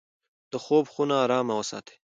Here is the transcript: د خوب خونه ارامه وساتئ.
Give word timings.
د 0.51 0.53
خوب 0.63 0.85
خونه 0.93 1.15
ارامه 1.23 1.53
وساتئ. 1.57 1.95